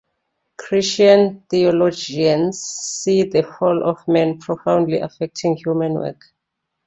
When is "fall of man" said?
3.43-4.39